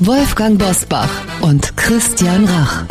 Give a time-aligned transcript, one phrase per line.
[0.00, 1.08] Wolfgang Bosbach
[1.40, 2.84] und Christian Rach.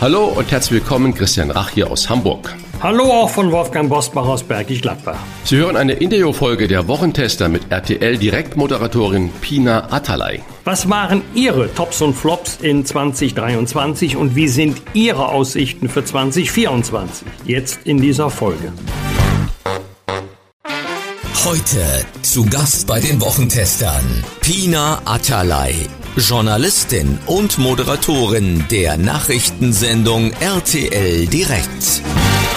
[0.00, 2.54] Hallo und herzlich willkommen, Christian Rach hier aus Hamburg.
[2.82, 5.18] Hallo auch von Wolfgang Bosbach aus Bergisch Gladbach.
[5.44, 10.40] Sie hören eine Interviewfolge der Wochentester mit RTL-Direktmoderatorin Pina Atalay.
[10.64, 17.26] Was waren Ihre Tops und Flops in 2023 und wie sind Ihre Aussichten für 2024?
[17.44, 18.72] Jetzt in dieser Folge.
[21.44, 25.74] Heute zu Gast bei den Wochentestern Pina Atalay,
[26.16, 32.00] Journalistin und Moderatorin der Nachrichtensendung RTL Direkt.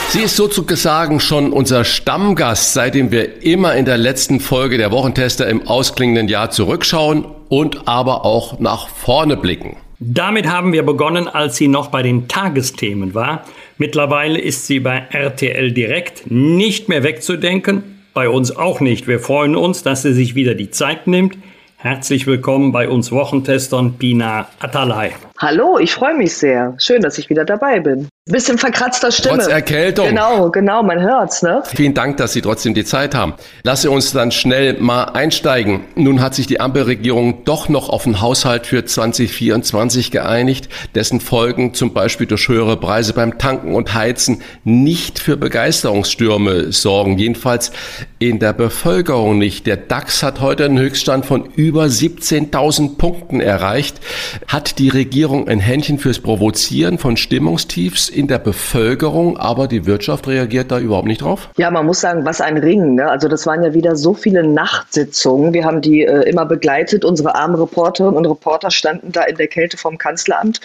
[0.08, 5.50] Sie ist sozusagen schon unser Stammgast, seitdem wir immer in der letzten Folge der Wochentester
[5.50, 9.76] im ausklingenden Jahr zurückschauen und aber auch nach vorne blicken.
[10.00, 13.44] Damit haben wir begonnen, als sie noch bei den Tagesthemen war.
[13.78, 19.08] Mittlerweile ist sie bei RTL Direkt nicht mehr wegzudenken bei uns auch nicht.
[19.08, 21.38] Wir freuen uns, dass sie sich wieder die Zeit nimmt.
[21.76, 25.12] Herzlich willkommen bei uns Wochentestern Pina Atalay.
[25.40, 26.74] Hallo, ich freue mich sehr.
[26.80, 28.08] Schön, dass ich wieder dabei bin.
[28.26, 29.38] Bisschen verkratzter Stimme.
[29.38, 30.10] Trotz Erkältung.
[30.10, 31.62] Genau, genau, man hört's, ne?
[31.66, 33.36] Vielen Dank, dass Sie trotzdem die Zeit haben.
[33.64, 35.86] Lasse uns dann schnell mal einsteigen.
[35.96, 41.74] Nun hat sich die Ampelregierung doch noch auf einen Haushalt für 2024 geeinigt, dessen Folgen
[41.74, 47.18] zum Beispiel durch höhere Preise beim Tanken und Heizen nicht für Begeisterungsstürme sorgen.
[47.18, 47.72] Jedenfalls
[48.20, 49.68] in der Bevölkerung nicht.
[49.68, 54.02] Der DAX hat heute einen Höchststand von über 17.000 Punkten erreicht.
[54.48, 60.28] Hat die Regierung ein Händchen fürs Provozieren von Stimmungstiefs in der Bevölkerung, aber die Wirtschaft
[60.28, 61.50] reagiert da überhaupt nicht drauf?
[61.58, 62.96] Ja, man muss sagen, was ein Ring.
[62.96, 63.10] Ne?
[63.10, 65.54] Also das waren ja wieder so viele Nachtsitzungen.
[65.54, 67.06] Wir haben die äh, immer begleitet.
[67.06, 70.62] Unsere armen Reporterinnen und Reporter standen da in der Kälte vom Kanzleramt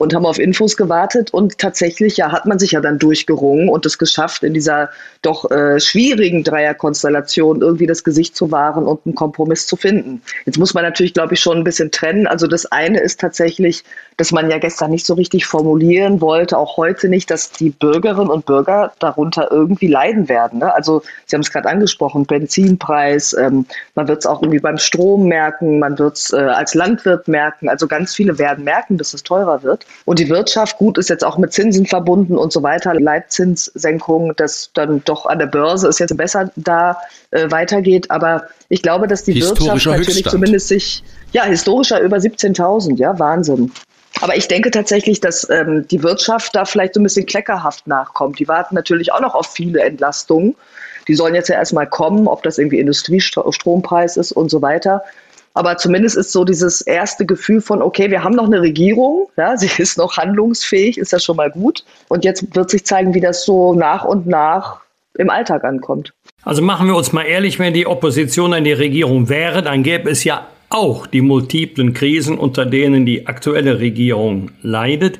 [0.00, 3.84] und haben auf Infos gewartet und tatsächlich ja hat man sich ja dann durchgerungen und
[3.84, 4.88] es geschafft, in dieser
[5.20, 10.22] doch äh, schwierigen Dreierkonstellation irgendwie das Gesicht zu wahren und einen Kompromiss zu finden.
[10.46, 12.26] Jetzt muss man natürlich, glaube ich, schon ein bisschen trennen.
[12.26, 13.84] Also das eine ist tatsächlich,
[14.16, 18.30] dass man ja gestern nicht so richtig formulieren wollte, auch heute nicht, dass die Bürgerinnen
[18.30, 20.60] und Bürger darunter irgendwie leiden werden.
[20.60, 20.74] Ne?
[20.74, 25.26] Also Sie haben es gerade angesprochen, Benzinpreis, ähm, man wird es auch irgendwie beim Strom
[25.26, 27.68] merken, man wird es äh, als Landwirt merken.
[27.68, 29.84] Also ganz viele werden merken, dass es teurer wird.
[30.04, 34.70] Und die Wirtschaft, gut, ist jetzt auch mit Zinsen verbunden und so weiter, Leitzinssenkung, das
[34.74, 36.98] dann doch an der Börse ist jetzt besser da
[37.30, 38.10] äh, weitergeht.
[38.10, 40.30] Aber ich glaube, dass die Wirtschaft natürlich Höchststand.
[40.30, 43.70] zumindest sich, ja, historischer über 17.000, ja, Wahnsinn.
[44.20, 48.38] Aber ich denke tatsächlich, dass ähm, die Wirtschaft da vielleicht so ein bisschen kleckerhaft nachkommt.
[48.38, 50.56] Die warten natürlich auch noch auf viele Entlastungen.
[51.08, 55.02] Die sollen jetzt ja erstmal kommen, ob das irgendwie Industriestrompreis ist und so weiter.
[55.54, 59.56] Aber zumindest ist so dieses erste Gefühl von, okay, wir haben noch eine Regierung, ja,
[59.58, 61.84] sie ist noch handlungsfähig, ist das schon mal gut.
[62.08, 64.80] Und jetzt wird sich zeigen, wie das so nach und nach
[65.18, 66.12] im Alltag ankommt.
[66.44, 70.08] Also machen wir uns mal ehrlich, wenn die Opposition an die Regierung wäre, dann gäbe
[70.08, 75.18] es ja auch die multiplen Krisen, unter denen die aktuelle Regierung leidet.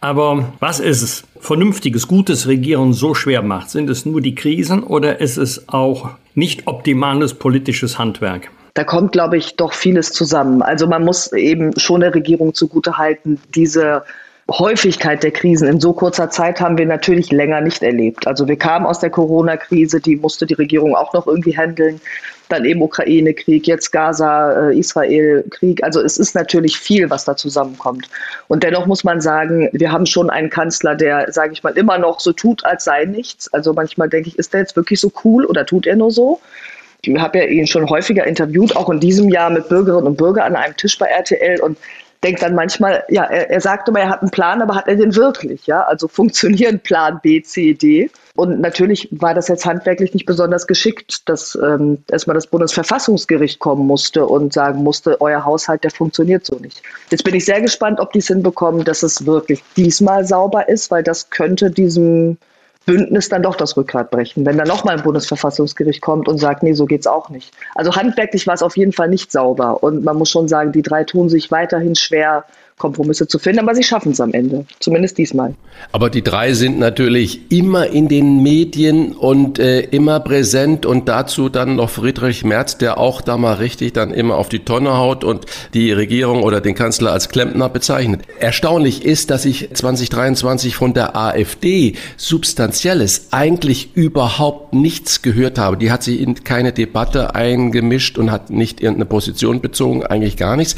[0.00, 1.24] Aber was ist es?
[1.40, 3.70] Vernünftiges, gutes Regieren so schwer macht?
[3.70, 8.50] Sind es nur die Krisen oder ist es auch nicht optimales politisches Handwerk?
[8.78, 10.62] Da kommt, glaube ich, doch vieles zusammen.
[10.62, 14.04] Also man muss eben schon der Regierung zugutehalten, diese
[14.48, 18.28] Häufigkeit der Krisen in so kurzer Zeit haben wir natürlich länger nicht erlebt.
[18.28, 22.00] Also wir kamen aus der Corona-Krise, die musste die Regierung auch noch irgendwie handeln.
[22.50, 25.82] Dann eben Ukraine-Krieg, jetzt Gaza, äh, Israel-Krieg.
[25.82, 28.08] Also es ist natürlich viel, was da zusammenkommt.
[28.46, 31.98] Und dennoch muss man sagen, wir haben schon einen Kanzler, der, sage ich mal, immer
[31.98, 33.52] noch so tut, als sei nichts.
[33.52, 36.40] Also manchmal denke ich, ist der jetzt wirklich so cool oder tut er nur so?
[37.02, 40.54] Ich habe ja ihn schon häufiger interviewt, auch in diesem Jahr mit Bürgerinnen und Bürgern
[40.54, 41.78] an einem Tisch bei RTL und
[42.24, 44.96] denkt dann manchmal, ja, er, er sagt immer, er hat einen Plan, aber hat er
[44.96, 45.66] den wirklich?
[45.66, 48.10] Ja, also funktionieren Plan B, C, D.
[48.34, 53.86] Und natürlich war das jetzt handwerklich nicht besonders geschickt, dass ähm, erstmal das Bundesverfassungsgericht kommen
[53.86, 56.82] musste und sagen musste, euer Haushalt, der funktioniert so nicht.
[57.10, 60.90] Jetzt bin ich sehr gespannt, ob die es hinbekommen, dass es wirklich diesmal sauber ist,
[60.90, 62.38] weil das könnte diesem
[62.88, 66.72] Bündnis dann doch das Rückgrat brechen, wenn dann nochmal ein Bundesverfassungsgericht kommt und sagt, nee,
[66.72, 67.52] so geht's auch nicht.
[67.74, 69.82] Also handwerklich war es auf jeden Fall nicht sauber.
[69.82, 72.46] Und man muss schon sagen, die drei tun sich weiterhin schwer,
[72.78, 75.54] Kompromisse zu finden, aber sie schaffen es am Ende, zumindest diesmal.
[75.92, 81.48] Aber die drei sind natürlich immer in den Medien und äh, immer präsent und dazu
[81.48, 85.24] dann noch Friedrich Merz, der auch da mal richtig dann immer auf die Tonne haut
[85.24, 88.22] und die Regierung oder den Kanzler als Klempner bezeichnet.
[88.40, 95.76] Erstaunlich ist, dass ich 2023 von der AfD substanzielles eigentlich überhaupt nichts gehört habe.
[95.76, 100.56] Die hat sich in keine Debatte eingemischt und hat nicht irgendeine Position bezogen, eigentlich gar
[100.56, 100.76] nichts.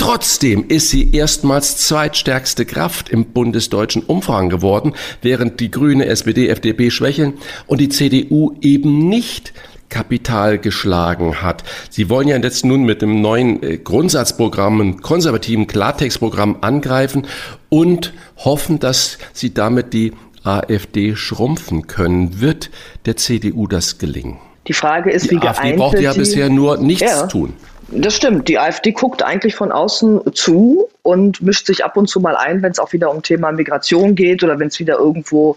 [0.00, 6.90] Trotzdem ist sie erstmals zweitstärkste Kraft im bundesdeutschen Umfang geworden, während die Grüne, SPD, FDP
[6.90, 7.34] schwächeln
[7.66, 9.52] und die CDU eben nicht
[9.90, 11.64] Kapital geschlagen hat.
[11.90, 17.26] Sie wollen ja jetzt nun mit dem neuen äh, Grundsatzprogramm, einem konservativen Klartextprogramm angreifen
[17.68, 20.14] und hoffen, dass sie damit die
[20.44, 22.40] AfD schrumpfen können.
[22.40, 22.70] Wird
[23.04, 24.38] der CDU das gelingen?
[24.66, 27.26] Die Frage ist, die wie AfD geeint braucht ja bisher nur nichts ja.
[27.26, 27.52] tun.
[27.92, 28.46] Das stimmt.
[28.48, 32.62] Die AfD guckt eigentlich von außen zu und mischt sich ab und zu mal ein,
[32.62, 35.56] wenn es auch wieder um Thema Migration geht oder wenn es wieder irgendwo,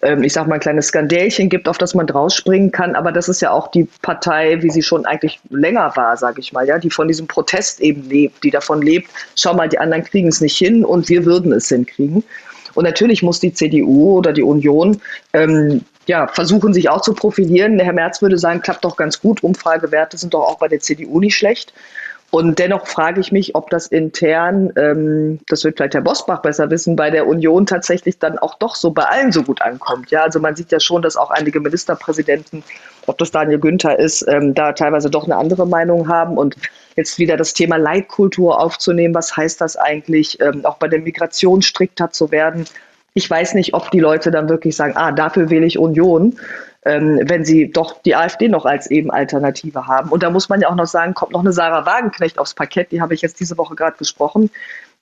[0.00, 2.94] ähm, ich sag mal, ein kleines Skandälchen gibt, auf das man drausspringen kann.
[2.94, 6.52] Aber das ist ja auch die Partei, wie sie schon eigentlich länger war, sage ich
[6.52, 10.04] mal, ja, die von diesem Protest eben lebt, die davon lebt, schau mal, die anderen
[10.04, 12.22] kriegen es nicht hin und wir würden es hinkriegen.
[12.74, 15.00] Und natürlich muss die CDU oder die Union
[15.32, 17.76] ähm, ja, versuchen sich auch zu profilieren.
[17.76, 19.42] Der Herr Merz würde sagen, klappt doch ganz gut.
[19.42, 21.72] Umfragewerte sind doch auch bei der CDU nicht schlecht.
[22.32, 26.70] Und dennoch frage ich mich, ob das intern, ähm, das wird vielleicht Herr Bosbach besser
[26.70, 30.10] wissen, bei der Union tatsächlich dann auch doch so bei allen so gut ankommt.
[30.10, 32.64] Ja, also man sieht ja schon, dass auch einige Ministerpräsidenten,
[33.06, 36.38] ob das Daniel Günther ist, ähm, da teilweise doch eine andere Meinung haben.
[36.38, 36.56] Und
[36.96, 41.60] jetzt wieder das Thema Leitkultur aufzunehmen, was heißt das eigentlich, ähm, auch bei der Migration
[41.60, 42.64] strikter zu werden,
[43.14, 46.38] ich weiß nicht, ob die Leute dann wirklich sagen, ah, dafür wähle ich Union,
[46.84, 50.10] ähm, wenn sie doch die AfD noch als eben Alternative haben.
[50.10, 52.90] Und da muss man ja auch noch sagen, kommt noch eine Sarah Wagenknecht aufs Parkett,
[52.90, 54.50] die habe ich jetzt diese Woche gerade gesprochen,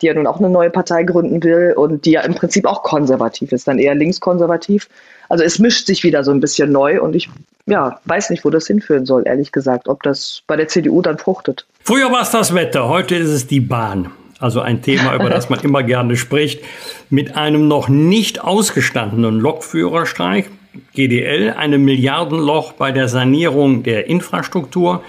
[0.02, 2.82] die ja nun auch eine neue Partei gründen will und die ja im Prinzip auch
[2.82, 4.88] konservativ ist, dann eher linkskonservativ.
[5.28, 7.30] Also es mischt sich wieder so ein bisschen neu und ich
[7.66, 11.18] ja, weiß nicht, wo das hinführen soll, ehrlich gesagt, ob das bei der CDU dann
[11.18, 11.66] fruchtet.
[11.84, 14.10] Früher war es das Wetter, heute ist es die Bahn
[14.40, 16.62] also ein Thema, über das man immer gerne spricht,
[17.10, 20.50] mit einem noch nicht ausgestandenen Lokführerstreik,
[20.94, 25.02] GDL, einem Milliardenloch bei der Sanierung der Infrastruktur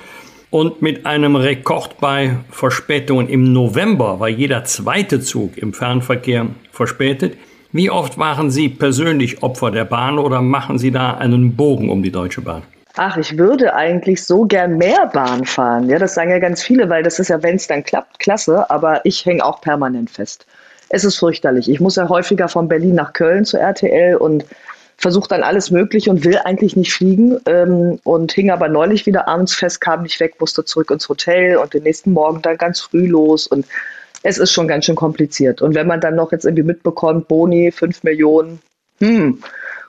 [0.50, 7.38] und mit einem Rekord bei Verspätungen im November war jeder zweite Zug im Fernverkehr verspätet.
[7.72, 12.04] Wie oft waren Sie persönlich Opfer der Bahn oder machen Sie da einen Bogen um
[12.04, 12.63] die Deutsche Bahn?
[12.97, 15.89] Ach, ich würde eigentlich so gern mehr Bahn fahren.
[15.89, 18.69] Ja, das sagen ja ganz viele, weil das ist ja, wenn es dann klappt, klasse,
[18.69, 20.45] aber ich hänge auch permanent fest.
[20.89, 21.69] Es ist fürchterlich.
[21.69, 24.45] Ich muss ja häufiger von Berlin nach Köln zur RTL und
[24.97, 29.27] versuche dann alles Mögliche und will eigentlich nicht fliegen ähm, und hing aber neulich wieder
[29.27, 32.81] abends fest, kam nicht weg, musste zurück ins Hotel und den nächsten Morgen dann ganz
[32.81, 33.65] früh los und
[34.23, 35.61] es ist schon ganz schön kompliziert.
[35.63, 38.59] Und wenn man dann noch jetzt irgendwie mitbekommt, Boni, 5 Millionen,
[38.99, 39.41] hm,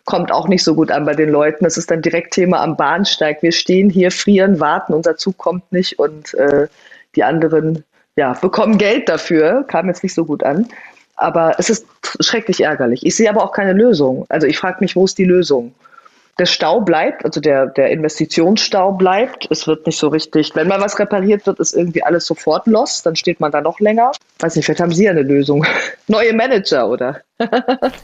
[0.05, 1.65] kommt auch nicht so gut an bei den Leuten.
[1.65, 3.43] Das ist dann direkt Thema am Bahnsteig.
[3.43, 6.67] Wir stehen hier, frieren, warten, unser Zug kommt nicht und äh,
[7.15, 7.85] die anderen
[8.17, 9.65] ja, bekommen Geld dafür.
[9.69, 10.69] Kam jetzt nicht so gut an.
[11.17, 11.87] Aber es ist
[12.21, 13.07] schrecklich ärgerlich.
[13.07, 14.27] Ich sehe aber auch keine Lösung.
[14.29, 15.73] Also ich frage mich, wo ist die Lösung?
[16.43, 19.47] Der Stau bleibt, also der, der Investitionsstau bleibt.
[19.49, 23.03] Es wird nicht so richtig, wenn mal was repariert wird, ist irgendwie alles sofort los,
[23.05, 24.11] dann steht man da noch länger.
[24.41, 25.65] Weiß nicht, vielleicht haben Sie ja eine Lösung.
[26.09, 27.21] Neue Manager, oder?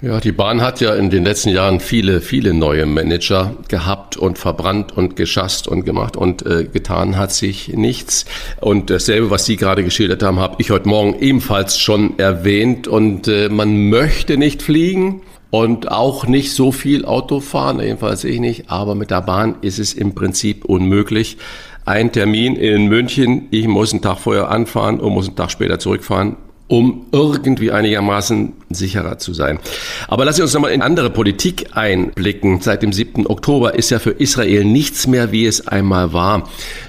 [0.03, 4.39] ja, die Bahn hat ja in den letzten Jahren viele, viele neue Manager gehabt und
[4.39, 8.25] verbrannt und geschasst und gemacht und äh, getan hat sich nichts.
[8.61, 12.87] Und dasselbe, was Sie gerade geschildert haben, habe ich heute Morgen ebenfalls schon erwähnt.
[12.87, 18.41] Und äh, man möchte nicht fliegen und auch nicht so viel Auto fahren, jedenfalls ich
[18.41, 21.39] nicht, aber mit der Bahn ist es im Prinzip unmöglich.
[21.85, 25.79] Ein Termin in München, ich muss einen Tag vorher anfahren und muss einen Tag später
[25.79, 26.37] zurückfahren,
[26.69, 29.59] um irgendwie einigermaßen sicherer zu sein.
[30.07, 32.61] Aber lassen Sie uns nochmal in andere Politik einblicken.
[32.61, 33.27] Seit dem 7.
[33.27, 36.49] Oktober ist ja für Israel nichts mehr, wie es einmal war.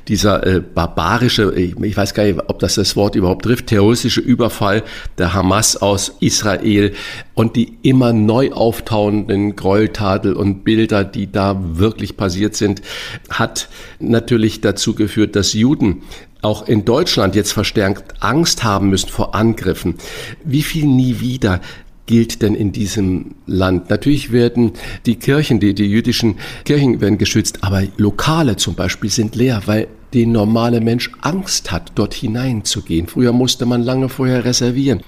[0.10, 4.84] Dieser äh, barbarische, ich weiß gar nicht, ob das das Wort überhaupt trifft, terroristische Überfall
[5.18, 6.94] der Hamas aus Israel
[7.34, 12.82] und die immer neu auftauenden Gräueltaten und Bilder, die da wirklich passiert sind,
[13.30, 13.70] hat
[14.00, 16.02] natürlich dazu geführt, dass Juden
[16.42, 19.96] auch in Deutschland jetzt verstärkt Angst haben müssen vor Angriffen.
[20.44, 21.60] Wie viel nie wieder
[22.06, 23.90] gilt denn in diesem Land?
[23.90, 24.74] Natürlich werden
[25.06, 29.88] die Kirchen, die, die jüdischen Kirchen werden geschützt, aber Lokale zum Beispiel sind leer, weil
[30.14, 33.08] der normale Mensch Angst hat, dort hineinzugehen.
[33.08, 35.02] Früher musste man lange vorher reservieren.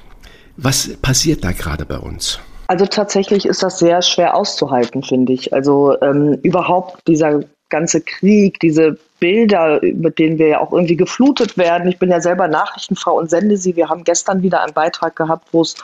[0.58, 2.40] Was passiert da gerade bei uns?
[2.68, 5.54] Also tatsächlich ist das sehr schwer auszuhalten, finde ich.
[5.54, 11.58] Also ähm, überhaupt dieser ganze Krieg, diese Bilder, mit denen wir ja auch irgendwie geflutet
[11.58, 11.90] werden.
[11.90, 13.76] Ich bin ja selber Nachrichtenfrau und sende sie.
[13.76, 15.76] Wir haben gestern wieder einen Beitrag gehabt, wo es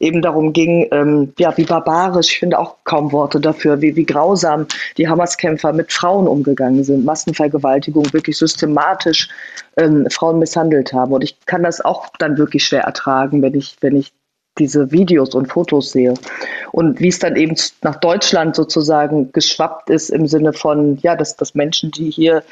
[0.00, 4.04] eben darum ging, ähm, ja, wie barbarisch, ich finde auch kaum Worte dafür, wie, wie
[4.04, 4.66] grausam
[4.98, 9.28] die Hamas-Kämpfer mit Frauen umgegangen sind, Massenvergewaltigung, wirklich systematisch
[9.76, 11.12] ähm, Frauen misshandelt haben.
[11.12, 14.12] Und ich kann das auch dann wirklich schwer ertragen, wenn ich, wenn ich
[14.58, 16.14] diese Videos und Fotos sehe.
[16.72, 21.36] Und wie es dann eben nach Deutschland sozusagen geschwappt ist im Sinne von, ja, dass,
[21.36, 22.42] dass Menschen, die hier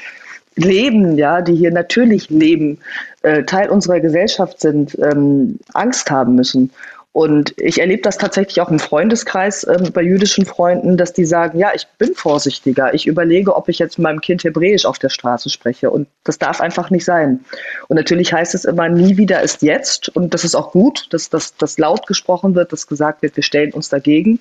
[0.55, 2.79] leben, ja, die hier natürlich leben,
[3.23, 6.71] äh, Teil unserer Gesellschaft sind, ähm, Angst haben müssen.
[7.13, 11.59] Und ich erlebe das tatsächlich auch im Freundeskreis äh, bei jüdischen Freunden, dass die sagen,
[11.59, 12.91] ja, ich bin vorsichtiger.
[12.95, 15.91] Ich überlege, ob ich jetzt mit meinem Kind Hebräisch auf der Straße spreche.
[15.91, 17.45] Und das darf einfach nicht sein.
[17.87, 20.09] Und natürlich heißt es immer, nie wieder ist jetzt.
[20.09, 23.73] Und das ist auch gut, dass das laut gesprochen wird, dass gesagt wird, wir stellen
[23.73, 24.39] uns dagegen.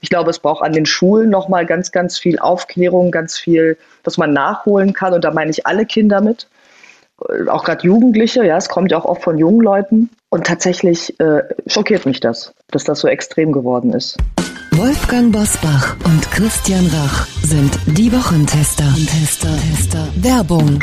[0.00, 4.18] Ich glaube, es braucht an den Schulen nochmal ganz, ganz viel Aufklärung, ganz viel, dass
[4.18, 5.14] man nachholen kann.
[5.14, 6.46] Und da meine ich alle Kinder mit
[7.48, 10.10] auch gerade Jugendliche, ja, es kommt ja auch oft von jungen Leuten.
[10.34, 14.16] Und tatsächlich äh, schockiert mich das, dass das so extrem geworden ist.
[14.72, 18.92] Wolfgang Bosbach und Christian Rach sind die Wochentester.
[18.96, 20.08] Tester, Tester.
[20.16, 20.80] Werbung.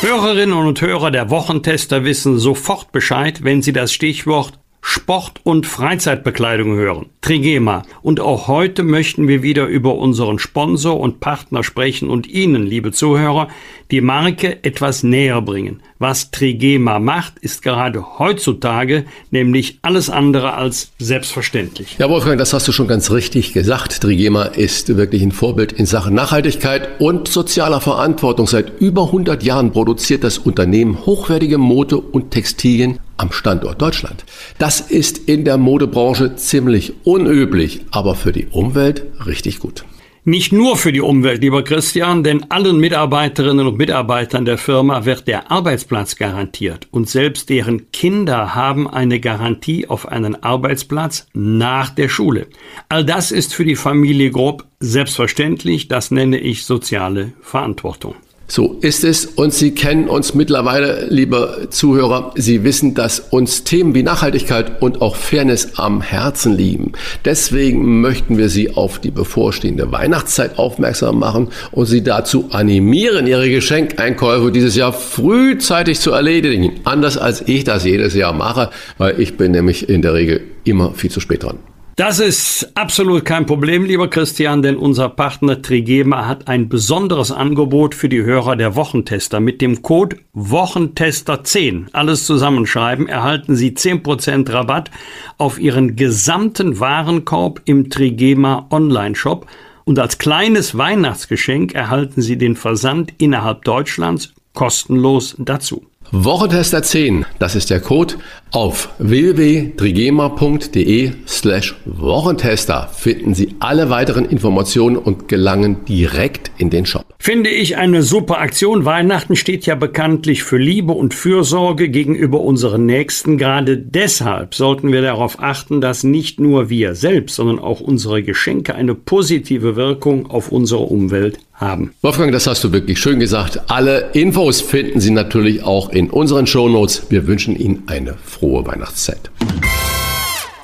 [0.00, 6.74] Hörerinnen und Hörer der Wochentester wissen sofort Bescheid, wenn sie das Stichwort Sport- und Freizeitbekleidung
[6.74, 7.06] hören.
[7.20, 7.84] Trigema.
[8.02, 12.90] Und auch heute möchten wir wieder über unseren Sponsor und Partner sprechen und Ihnen, liebe
[12.90, 13.46] Zuhörer,
[13.92, 15.82] die Marke etwas näher bringen.
[15.98, 21.96] Was Trigema macht, ist gerade heutzutage nämlich alles andere als selbstverständlich.
[21.98, 24.00] Ja, Wolfgang, das hast du schon ganz richtig gesagt.
[24.00, 28.46] Trigema ist wirklich ein Vorbild in Sachen Nachhaltigkeit und sozialer Verantwortung.
[28.46, 34.24] Seit über 100 Jahren produziert das Unternehmen hochwertige Mode und Textilien am Standort Deutschland.
[34.58, 39.84] Das ist in der Modebranche ziemlich unüblich, aber für die Umwelt richtig gut.
[40.24, 45.26] Nicht nur für die Umwelt, lieber Christian, denn allen Mitarbeiterinnen und Mitarbeitern der Firma wird
[45.26, 52.08] der Arbeitsplatz garantiert und selbst deren Kinder haben eine Garantie auf einen Arbeitsplatz nach der
[52.08, 52.46] Schule.
[52.88, 58.14] All das ist für die Familie Grob selbstverständlich, das nenne ich soziale Verantwortung.
[58.54, 62.34] So ist es und Sie kennen uns mittlerweile, liebe Zuhörer.
[62.34, 66.92] Sie wissen, dass uns Themen wie Nachhaltigkeit und auch Fairness am Herzen liegen.
[67.24, 73.48] Deswegen möchten wir Sie auf die bevorstehende Weihnachtszeit aufmerksam machen und Sie dazu animieren, Ihre
[73.48, 76.72] Geschenkeinkäufe dieses Jahr frühzeitig zu erledigen.
[76.84, 78.68] Anders als ich das jedes Jahr mache,
[78.98, 81.56] weil ich bin nämlich in der Regel immer viel zu spät dran.
[81.96, 87.94] Das ist absolut kein Problem, lieber Christian, denn unser Partner Trigema hat ein besonderes Angebot
[87.94, 89.40] für die Hörer der Wochentester.
[89.40, 94.90] Mit dem Code Wochentester10, alles zusammenschreiben, erhalten Sie 10% Rabatt
[95.36, 99.46] auf Ihren gesamten Warenkorb im Trigema Online-Shop.
[99.84, 105.84] Und als kleines Weihnachtsgeschenk erhalten Sie den Versand innerhalb Deutschlands kostenlos dazu.
[106.10, 108.16] Wochentester 10, das ist der Code.
[108.52, 117.06] Auf www.trigema.de slash Wochentester finden Sie alle weiteren Informationen und gelangen direkt in den Shop.
[117.18, 118.84] Finde ich eine super Aktion.
[118.84, 123.38] Weihnachten steht ja bekanntlich für Liebe und Fürsorge gegenüber unseren Nächsten.
[123.38, 128.74] Gerade deshalb sollten wir darauf achten, dass nicht nur wir selbst, sondern auch unsere Geschenke
[128.74, 131.94] eine positive Wirkung auf unsere Umwelt haben.
[132.02, 133.70] Wolfgang, das hast du wirklich schön gesagt.
[133.70, 137.06] Alle Infos finden Sie natürlich auch in unseren Shownotes.
[137.08, 139.30] Wir wünschen Ihnen eine frohe Weihnachtszeit.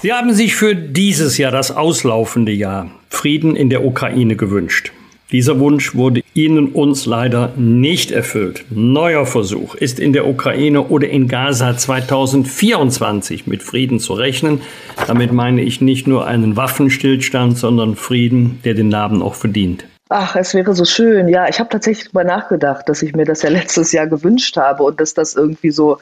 [0.00, 4.92] Sie haben sich für dieses Jahr, das auslaufende Jahr, Frieden in der Ukraine gewünscht.
[5.30, 8.64] Dieser Wunsch wurde Ihnen uns leider nicht erfüllt.
[8.70, 14.62] Neuer Versuch ist in der Ukraine oder in Gaza 2024 mit Frieden zu rechnen.
[15.06, 19.85] Damit meine ich nicht nur einen Waffenstillstand, sondern Frieden, der den Namen auch verdient.
[20.08, 21.28] Ach, es wäre so schön.
[21.28, 24.82] Ja, ich habe tatsächlich darüber nachgedacht, dass ich mir das ja letztes Jahr gewünscht habe
[24.85, 25.99] und dass das irgendwie so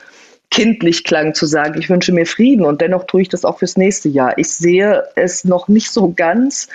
[0.51, 3.77] kindlich klang zu sagen, ich wünsche mir Frieden und dennoch tue ich das auch fürs
[3.77, 4.37] nächste Jahr.
[4.39, 6.69] Ich sehe es noch nicht so ganz,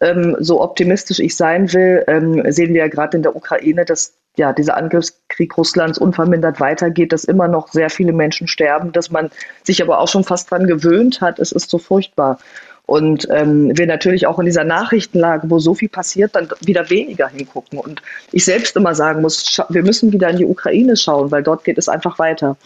[0.00, 4.14] ähm, so optimistisch ich sein will, ähm, sehen wir ja gerade in der Ukraine, dass
[4.36, 9.30] ja, dieser Angriffskrieg Russlands unvermindert weitergeht, dass immer noch sehr viele Menschen sterben, dass man
[9.64, 11.38] sich aber auch schon fast dran gewöhnt hat.
[11.40, 12.38] Es ist so furchtbar.
[12.86, 17.28] Und ähm, wir natürlich auch in dieser Nachrichtenlage, wo so viel passiert, dann wieder weniger
[17.28, 17.78] hingucken.
[17.78, 18.00] Und
[18.32, 21.76] ich selbst immer sagen muss, wir müssen wieder in die Ukraine schauen, weil dort geht
[21.76, 22.56] es einfach weiter.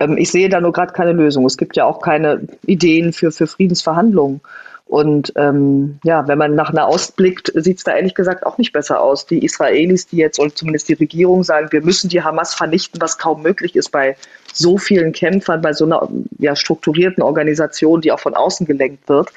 [0.00, 1.44] Ähm, ich sehe da nur gerade keine Lösung.
[1.46, 4.40] Es gibt ja auch keine Ideen für, für Friedensverhandlungen.
[4.88, 8.72] Und ähm, ja, wenn man nach Nahost blickt, sieht es da ehrlich gesagt auch nicht
[8.72, 9.26] besser aus.
[9.26, 13.18] Die Israelis, die jetzt, oder zumindest die Regierung sagen, wir müssen die Hamas vernichten, was
[13.18, 14.16] kaum möglich ist bei
[14.54, 19.30] so vielen Kämpfern, bei so einer ja, strukturierten Organisation, die auch von außen gelenkt wird.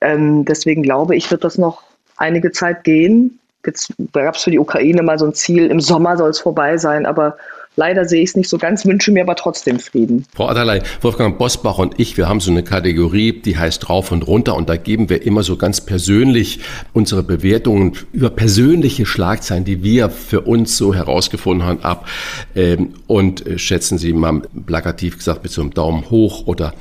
[0.00, 1.82] Ähm, deswegen glaube ich, wird das noch
[2.16, 3.40] einige Zeit gehen.
[3.66, 6.76] Jetzt gab es für die Ukraine mal so ein Ziel, im Sommer soll es vorbei
[6.76, 7.36] sein, aber
[7.76, 10.24] Leider sehe ich es nicht so ganz, wünsche mir aber trotzdem Frieden.
[10.34, 14.26] Frau Adalay, Wolfgang Bosbach und ich, wir haben so eine Kategorie, die heißt rauf und
[14.26, 16.60] runter und da geben wir immer so ganz persönlich
[16.92, 22.06] unsere Bewertungen über persönliche Schlagzeilen, die wir für uns so herausgefunden haben, ab
[22.54, 26.74] ähm, und äh, schätzen Sie mal plakativ gesagt mit so einem Daumen hoch oder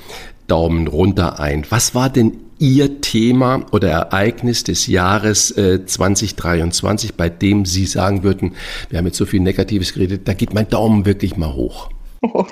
[0.48, 1.66] Daumen runter ein.
[1.70, 8.24] Was war denn Ihr Thema oder Ereignis des Jahres äh, 2023, bei dem Sie sagen
[8.24, 8.56] würden,
[8.90, 11.90] wir haben jetzt so viel Negatives geredet, da geht mein Daumen wirklich mal hoch?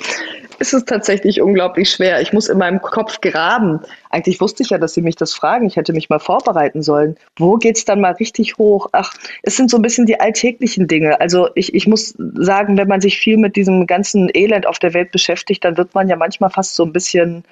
[0.62, 2.22] es ist tatsächlich unglaublich schwer.
[2.22, 3.80] Ich muss in meinem Kopf graben.
[4.12, 5.66] Eigentlich wusste ich ja, dass Sie mich das fragen.
[5.66, 7.18] Ich hätte mich mal vorbereiten sollen.
[7.38, 8.88] Wo geht es dann mal richtig hoch?
[8.92, 11.20] Ach, es sind so ein bisschen die alltäglichen Dinge.
[11.20, 14.94] Also ich, ich muss sagen, wenn man sich viel mit diesem ganzen Elend auf der
[14.94, 17.44] Welt beschäftigt, dann wird man ja manchmal fast so ein bisschen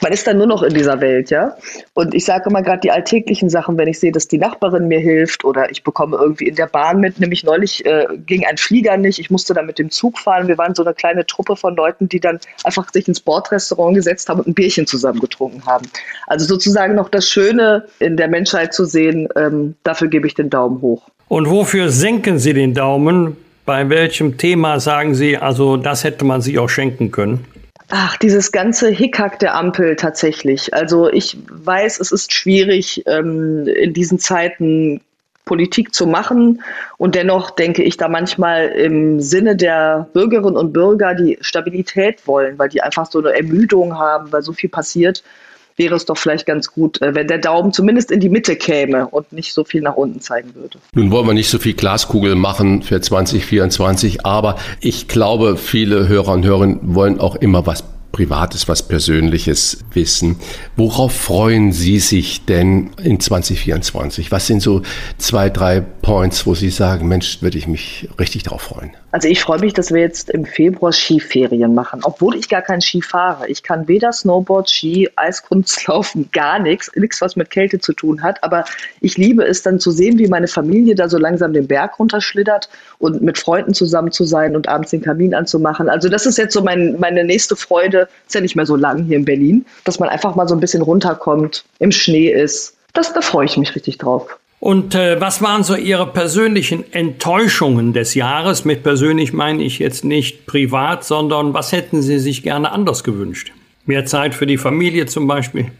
[0.00, 1.56] man ist dann nur noch in dieser Welt, ja.
[1.94, 5.00] Und ich sage immer gerade die alltäglichen Sachen, wenn ich sehe, dass die Nachbarin mir
[5.00, 7.18] hilft oder ich bekomme irgendwie in der Bahn mit.
[7.18, 10.46] Nämlich neulich äh, ging ein Flieger nicht, ich musste dann mit dem Zug fahren.
[10.46, 14.28] Wir waren so eine kleine Truppe von Leuten, die dann einfach sich ins Bordrestaurant gesetzt
[14.28, 15.86] haben und ein Bierchen zusammen getrunken haben.
[16.28, 20.50] Also sozusagen noch das Schöne in der Menschheit zu sehen, ähm, dafür gebe ich den
[20.50, 21.08] Daumen hoch.
[21.26, 23.36] Und wofür senken Sie den Daumen?
[23.66, 27.44] Bei welchem Thema sagen Sie, also das hätte man sich auch schenken können?
[27.90, 30.74] Ach, dieses ganze Hickhack der Ampel tatsächlich.
[30.74, 35.00] Also ich weiß, es ist schwierig, ähm, in diesen Zeiten
[35.46, 36.62] Politik zu machen.
[36.98, 42.58] Und dennoch denke ich da manchmal im Sinne der Bürgerinnen und Bürger, die Stabilität wollen,
[42.58, 45.24] weil die einfach so eine Ermüdung haben, weil so viel passiert,
[45.78, 49.08] wäre es doch vielleicht ganz gut, äh, wenn der Daumen zumindest in die Mitte käme
[49.08, 50.78] und nicht so viel nach unten zeigen würde.
[50.94, 56.32] Nun wollen wir nicht so viel Glaskugel machen für 2024, aber ich glaube, viele Hörer
[56.32, 60.36] und Hörerinnen wollen auch immer was Privates, was Persönliches wissen.
[60.76, 64.32] Worauf freuen Sie sich denn in 2024?
[64.32, 64.82] Was sind so
[65.18, 68.92] zwei, drei Points, wo Sie sagen, Mensch, würde ich mich richtig darauf freuen?
[69.10, 72.82] Also ich freue mich, dass wir jetzt im Februar Skiferien machen, obwohl ich gar kein
[72.82, 73.48] Ski fahre.
[73.48, 78.42] Ich kann weder Snowboard, Ski, Eiskunstlaufen, gar nichts, nichts, was mit Kälte zu tun hat.
[78.44, 78.64] Aber
[79.00, 82.68] ich liebe es dann zu sehen, wie meine Familie da so langsam den Berg runterschlittert
[82.98, 85.88] und mit Freunden zusammen zu sein und abends den Kamin anzumachen.
[85.88, 88.07] Also das ist jetzt so mein, meine nächste Freude.
[88.26, 90.60] Ist ja nicht mehr so lang hier in Berlin, dass man einfach mal so ein
[90.60, 92.76] bisschen runterkommt, im Schnee ist.
[92.92, 94.38] Das, da freue ich mich richtig drauf.
[94.60, 98.64] Und äh, was waren so Ihre persönlichen Enttäuschungen des Jahres?
[98.64, 103.52] Mit persönlich meine ich jetzt nicht privat, sondern was hätten Sie sich gerne anders gewünscht?
[103.86, 105.70] Mehr Zeit für die Familie zum Beispiel?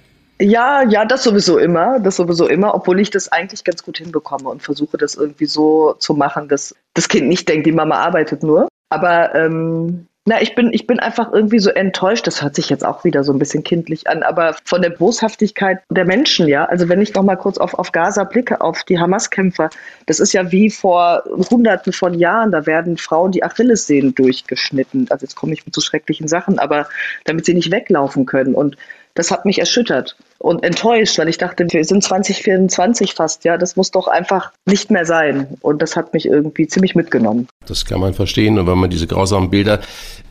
[0.40, 4.48] Ja, ja, das sowieso immer, das sowieso immer, obwohl ich das eigentlich ganz gut hinbekomme
[4.48, 8.44] und versuche das irgendwie so zu machen, dass das Kind nicht denkt, die Mama arbeitet
[8.44, 8.68] nur.
[8.90, 12.26] Aber ähm, na, ich bin, ich bin einfach irgendwie so enttäuscht.
[12.26, 15.78] Das hört sich jetzt auch wieder so ein bisschen kindlich an, aber von der Boshaftigkeit
[15.88, 16.66] der Menschen, ja.
[16.66, 19.70] Also wenn ich noch mal kurz auf, auf Gaza blicke, auf die Hamas-Kämpfer,
[20.04, 22.52] das ist ja wie vor Hunderten von Jahren.
[22.52, 25.06] Da werden Frauen die Achillessehnen durchgeschnitten.
[25.08, 26.90] Also jetzt komme ich mit so schrecklichen Sachen, aber
[27.24, 28.54] damit sie nicht weglaufen können.
[28.54, 28.76] Und
[29.18, 33.74] das hat mich erschüttert und enttäuscht, weil ich dachte, wir sind 2024 fast, ja, das
[33.74, 35.48] muss doch einfach nicht mehr sein.
[35.61, 37.48] Und das hat mich irgendwie ziemlich mitgenommen.
[37.66, 38.61] Das kann man verstehen.
[38.61, 39.81] Und wenn man diese grausamen Bilder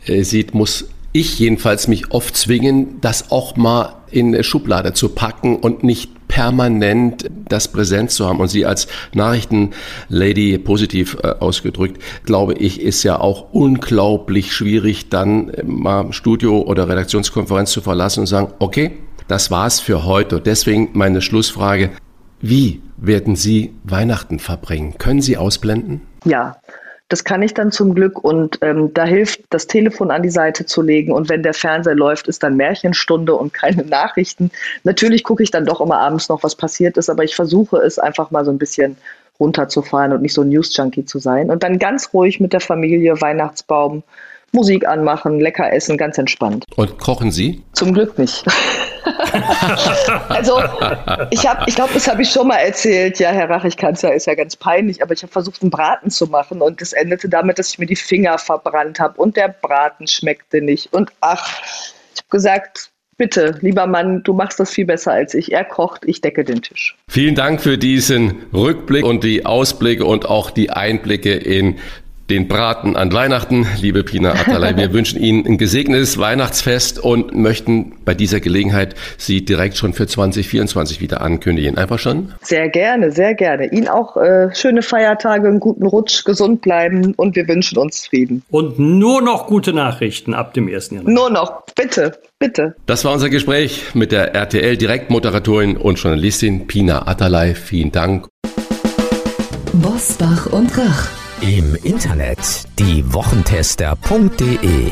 [0.05, 5.09] äh, sieht, muss ich jedenfalls mich oft zwingen, das auch mal in eine Schublade zu
[5.09, 8.39] packen und nicht permanent das Präsenz zu haben.
[8.39, 15.49] Und Sie als Nachrichtenlady positiv äh, ausgedrückt, glaube ich, ist ja auch unglaublich schwierig, dann
[15.49, 20.39] äh, mal Studio oder Redaktionskonferenz zu verlassen und sagen, okay, das war's für heute.
[20.39, 21.91] deswegen meine Schlussfrage.
[22.39, 24.97] Wie werden Sie Weihnachten verbringen?
[24.97, 26.01] Können Sie ausblenden?
[26.23, 26.57] Ja,
[27.09, 30.65] das kann ich dann zum Glück und ähm, da hilft, das Telefon an die Seite
[30.65, 34.51] zu legen und wenn der Fernseher läuft, ist dann Märchenstunde und keine Nachrichten.
[34.83, 37.97] Natürlich gucke ich dann doch immer abends noch, was passiert ist, aber ich versuche es
[37.97, 38.97] einfach mal so ein bisschen
[39.39, 41.51] runterzufahren und nicht so ein News-Junkie zu sein.
[41.51, 44.03] Und dann ganz ruhig mit der Familie, Weihnachtsbaum,
[44.51, 46.65] Musik anmachen, lecker essen, ganz entspannt.
[46.75, 47.63] Und kochen Sie?
[47.73, 48.45] Zum Glück nicht.
[50.29, 50.61] also
[51.29, 53.19] ich habe, ich glaube, das habe ich schon mal erzählt.
[53.19, 55.61] Ja, Herr Rach, ich kann es ja, ist ja ganz peinlich, aber ich habe versucht,
[55.61, 59.19] einen Braten zu machen und das endete damit, dass ich mir die Finger verbrannt habe
[59.19, 60.93] und der Braten schmeckte nicht.
[60.93, 61.61] Und ach,
[62.13, 65.51] ich habe gesagt, Bitte, lieber Mann, du machst das viel besser als ich.
[65.51, 66.95] Er kocht, ich decke den Tisch.
[67.09, 71.79] Vielen Dank für diesen Rückblick und die Ausblicke und auch die Einblicke in
[72.29, 73.65] den Braten an Weihnachten.
[73.79, 79.45] Liebe Pina Atalay, wir wünschen Ihnen ein gesegnetes Weihnachtsfest und möchten bei dieser Gelegenheit Sie
[79.45, 81.77] direkt schon für 2024 wieder ankündigen.
[81.77, 82.33] Einfach schon?
[82.41, 83.71] Sehr gerne, sehr gerne.
[83.71, 88.43] Ihnen auch äh, schöne Feiertage, einen guten Rutsch, gesund bleiben und wir wünschen uns Frieden.
[88.49, 90.91] Und nur noch gute Nachrichten ab dem 1.
[90.91, 91.11] Januar.
[91.11, 92.75] Nur noch, bitte, bitte.
[92.85, 97.55] Das war unser Gespräch mit der RTL-Direktmoderatorin und Journalistin Pina Atalay.
[97.55, 98.27] Vielen Dank.
[99.73, 101.26] Bosbach und Rach.
[101.41, 102.39] Im Internet
[102.79, 104.91] diewochentester.de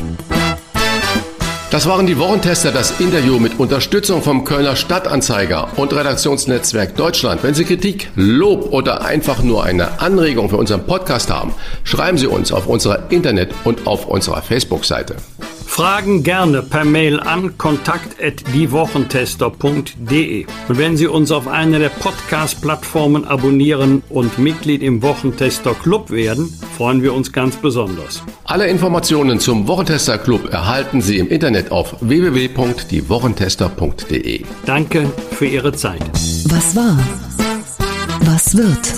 [1.72, 7.42] Das waren die Wochentester, das Interview mit Unterstützung vom Kölner Stadtanzeiger und Redaktionsnetzwerk Deutschland.
[7.42, 12.28] Wenn Sie Kritik, Lob oder einfach nur eine Anregung für unseren Podcast haben, schreiben Sie
[12.28, 15.16] uns auf unserer Internet- und auf unserer Facebook-Seite.
[15.76, 20.46] Fragen gerne per Mail an kontakt@diewochentester.de.
[20.68, 26.50] Und wenn Sie uns auf einer der Podcast-Plattformen abonnieren und Mitglied im Wochentester Club werden,
[26.78, 28.22] freuen wir uns ganz besonders.
[28.44, 34.44] Alle Informationen zum Wochentester Club erhalten Sie im Internet auf www.diewochentester.de.
[34.64, 36.00] Danke für Ihre Zeit.
[36.46, 36.98] Was war?
[38.20, 38.94] Was wird?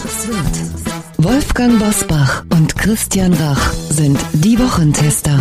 [1.16, 5.40] Wolfgang Bosbach und Christian Rach sind die Wochentester.